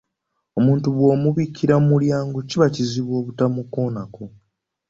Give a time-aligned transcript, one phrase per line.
[0.59, 4.25] Omuntu bw'omubuukira mu mulyango, kiba kizibu obutamukoonako.